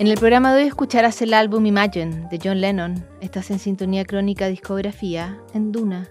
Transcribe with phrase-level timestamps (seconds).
[0.00, 3.04] En el programa de hoy escucharás el álbum Imagine de John Lennon.
[3.20, 6.08] Estás en sintonía crónica discografía en Duna.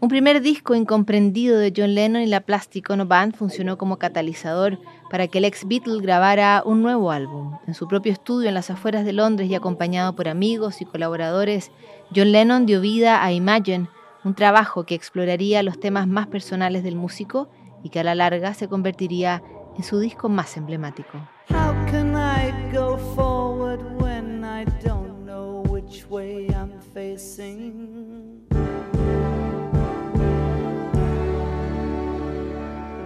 [0.00, 4.78] Un primer disco incomprendido de John Lennon y la Plastic Ono Band funcionó como catalizador
[5.10, 7.56] para que el ex Beatle grabara un nuevo álbum.
[7.66, 11.70] En su propio estudio en las afueras de Londres y acompañado por amigos y colaboradores,
[12.14, 13.88] John Lennon dio vida a Imagine,
[14.24, 17.48] un trabajo que exploraría los temas más personales del músico
[17.82, 21.18] y que a la larga se convertiría en su disco más emblemático.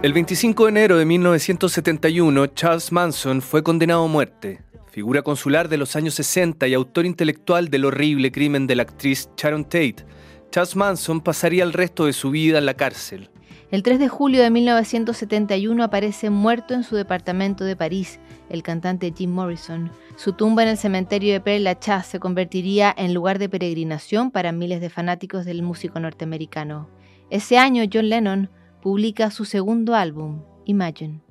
[0.01, 5.77] El 25 de enero de 1971, Charles Manson fue condenado a muerte, figura consular de
[5.77, 10.05] los años 60 y autor intelectual del horrible crimen de la actriz Sharon Tate.
[10.51, 13.29] Charles Manson pasaría el resto de su vida en la cárcel.
[13.71, 19.13] El 3 de julio de 1971 aparece muerto en su departamento de París el cantante
[19.15, 19.91] Jim Morrison.
[20.15, 24.51] Su tumba en el cementerio de Père Lachaise se convertiría en lugar de peregrinación para
[24.51, 26.89] miles de fanáticos del músico norteamericano.
[27.29, 28.49] Ese año John Lennon
[28.81, 31.21] publica su segundo álbum, Imagine.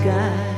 [0.00, 0.49] sky.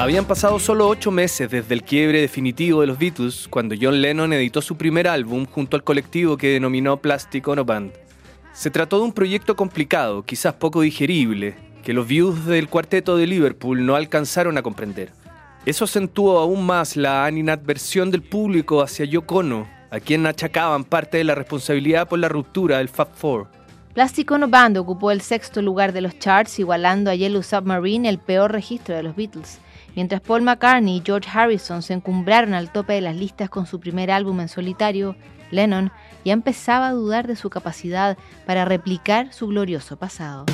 [0.00, 4.32] Habían pasado solo ocho meses desde el quiebre definitivo de los Beatles cuando John Lennon
[4.32, 7.92] editó su primer álbum junto al colectivo que denominó Plastic Ono Band.
[8.54, 13.26] Se trató de un proyecto complicado, quizás poco digerible, que los views del cuarteto de
[13.26, 15.12] Liverpool no alcanzaron a comprender.
[15.66, 21.18] Eso acentuó aún más la animadversión del público hacia Yoko Ono, a quien achacaban parte
[21.18, 23.48] de la responsabilidad por la ruptura del Fab Four.
[23.92, 28.18] Plastic Ono Band ocupó el sexto lugar de los charts, igualando a Yellow Submarine, el
[28.18, 29.60] peor registro de los Beatles.
[29.96, 33.80] Mientras Paul McCartney y George Harrison se encumbraron al tope de las listas con su
[33.80, 35.16] primer álbum en solitario,
[35.50, 35.90] Lennon
[36.24, 38.16] ya empezaba a dudar de su capacidad
[38.46, 40.46] para replicar su glorioso pasado.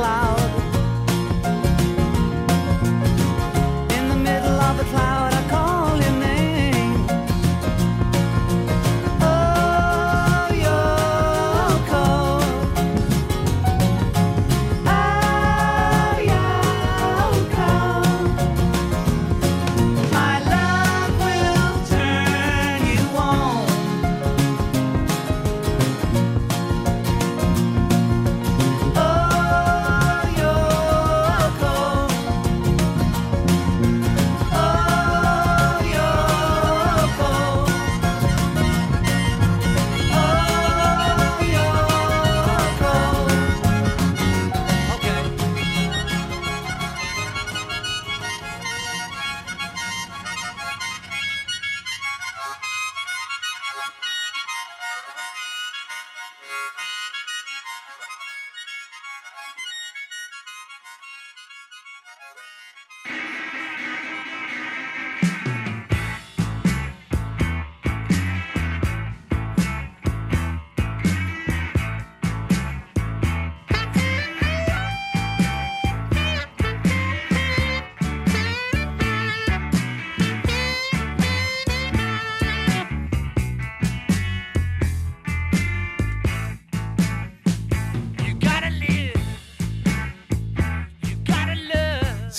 [0.00, 0.39] cloud.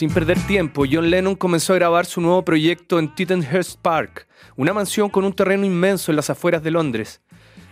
[0.02, 4.74] Sin perder tiempo, John Lennon comenzó a grabar su nuevo proyecto en Tittenhurst Park, una
[4.74, 7.22] mansión con un terreno inmenso en las afueras de Londres.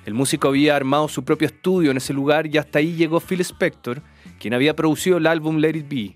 [0.05, 3.41] El músico había armado su propio estudio en ese lugar y hasta ahí llegó Phil
[3.41, 4.03] Spector,
[4.39, 6.15] quien había producido el álbum Let It Be.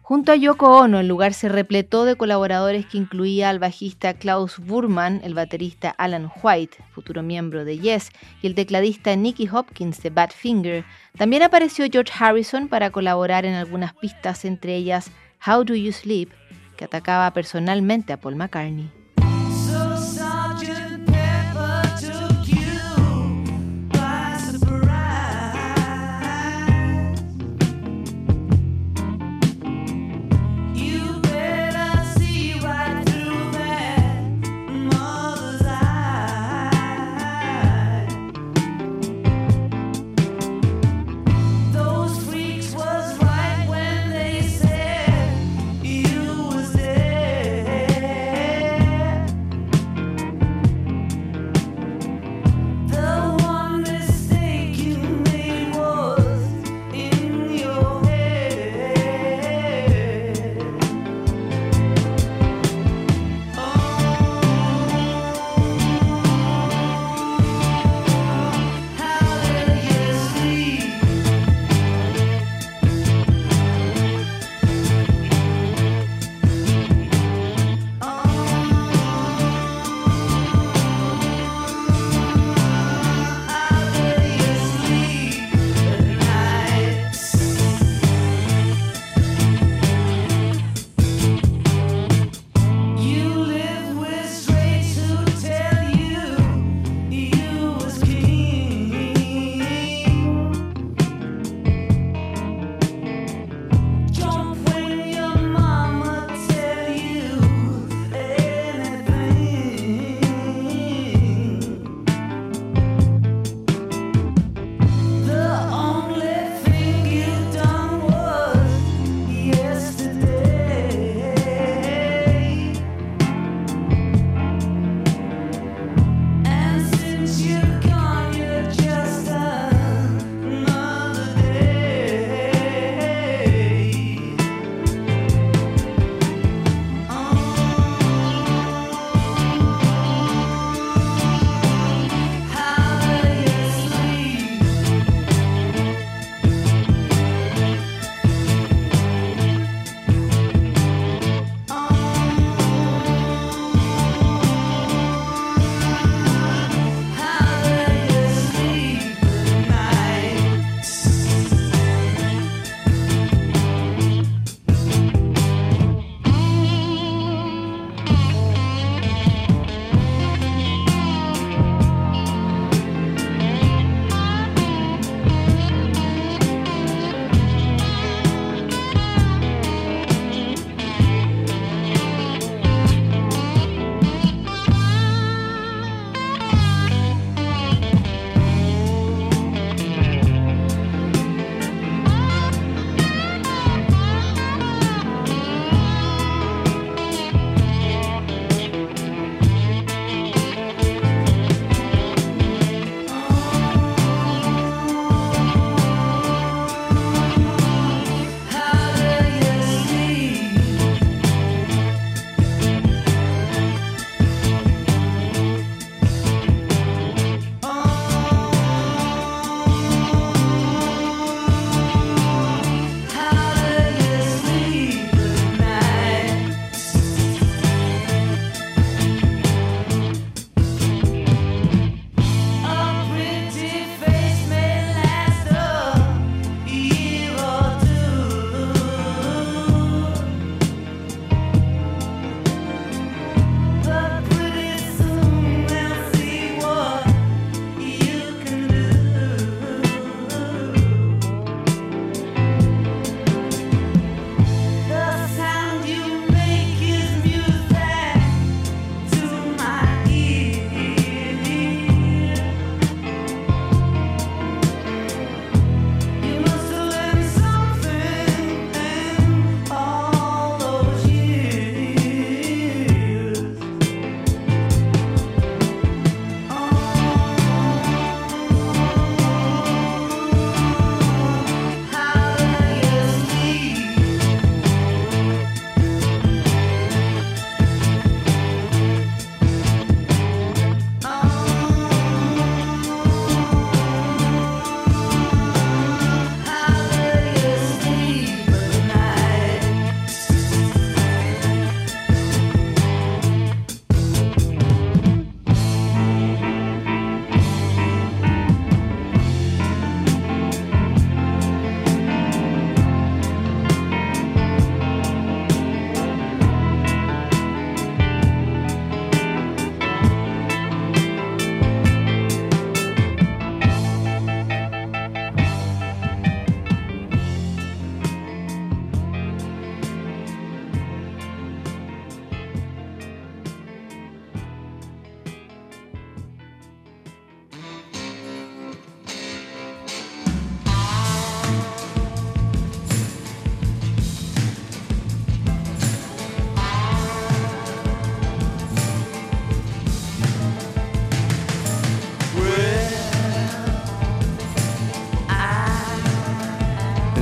[0.00, 4.58] Junto a Yoko Ono, el lugar se repletó de colaboradores que incluía al bajista Klaus
[4.58, 8.08] Burman, el baterista Alan White, futuro miembro de Yes,
[8.40, 10.84] y el tecladista Nicky Hopkins de Badfinger.
[11.18, 15.12] También apareció George Harrison para colaborar en algunas pistas, entre ellas
[15.46, 16.30] How Do You Sleep,
[16.76, 18.99] que atacaba personalmente a Paul McCartney.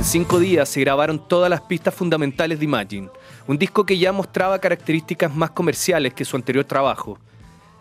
[0.09, 3.09] Cinco días se grabaron todas las pistas fundamentales de Imagine,
[3.45, 7.19] un disco que ya mostraba características más comerciales que su anterior trabajo.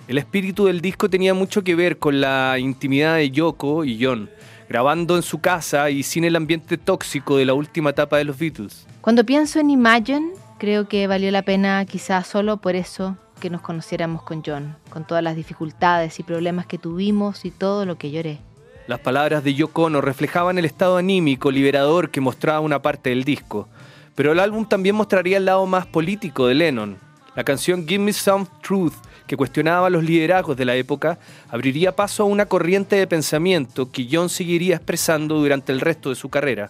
[0.07, 4.29] El espíritu del disco tenía mucho que ver con la intimidad de Yoko y John,
[4.69, 8.39] grabando en su casa y sin el ambiente tóxico de la última etapa de los
[8.39, 8.87] Beatles.
[9.01, 13.63] Cuando pienso en Imagine, creo que valió la pena quizás solo por eso que nos
[13.63, 18.11] conociéramos con John, con todas las dificultades y problemas que tuvimos y todo lo que
[18.11, 18.41] lloré.
[18.89, 23.23] Las palabras de Yoko Ono reflejaban el estado anímico liberador que mostraba una parte del
[23.23, 23.69] disco,
[24.15, 26.97] pero el álbum también mostraría el lado más político de Lennon.
[27.37, 28.95] La canción Give Me Some Truth,
[29.27, 31.19] que cuestionaba los liderazgos de la época,
[31.51, 36.15] abriría paso a una corriente de pensamiento que John seguiría expresando durante el resto de
[36.15, 36.69] su carrera.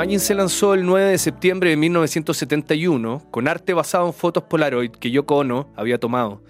[0.00, 4.92] Imagine se lanzó el 9 de septiembre de 1971 con arte basado en fotos Polaroid
[4.92, 6.40] que Yoko Ono había tomado.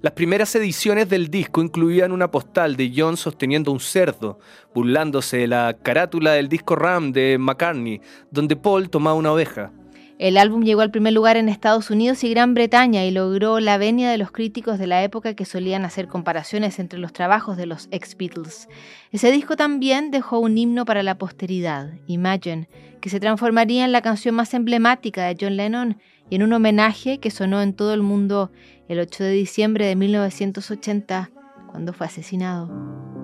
[0.00, 4.38] Las primeras ediciones del disco incluían una postal de John sosteniendo un cerdo,
[4.74, 9.70] burlándose de la carátula del disco Ram de McCartney, donde Paul tomaba una oveja.
[10.18, 13.78] El álbum llegó al primer lugar en Estados Unidos y Gran Bretaña y logró la
[13.78, 17.66] venia de los críticos de la época que solían hacer comparaciones entre los trabajos de
[17.66, 18.68] los ex Beatles.
[19.10, 22.68] Ese disco también dejó un himno para la posteridad, Imagine,
[23.00, 25.98] que se transformaría en la canción más emblemática de John Lennon
[26.30, 28.52] y en un homenaje que sonó en todo el mundo
[28.88, 31.32] el 8 de diciembre de 1980,
[31.66, 33.23] cuando fue asesinado.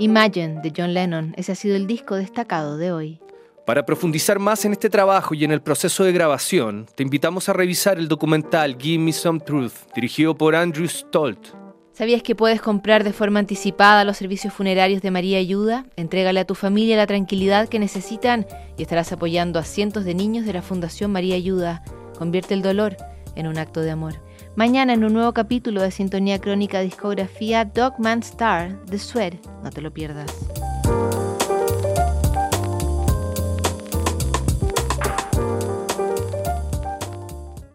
[0.00, 3.20] Imagine de John Lennon, ese ha sido el disco destacado de hoy.
[3.66, 7.52] Para profundizar más en este trabajo y en el proceso de grabación, te invitamos a
[7.52, 11.48] revisar el documental Give Me Some Truth, dirigido por Andrew Stolt.
[11.92, 15.84] ¿Sabías que puedes comprar de forma anticipada los servicios funerarios de María Ayuda?
[15.96, 18.46] Entrégale a tu familia la tranquilidad que necesitan
[18.78, 21.84] y estarás apoyando a cientos de niños de la Fundación María Ayuda.
[22.18, 22.96] Convierte el dolor
[23.36, 24.14] en un acto de amor.
[24.56, 29.34] Mañana en un nuevo capítulo de Sintonía Crónica Discografía Dogman Star de Sued.
[29.62, 30.34] No te lo pierdas.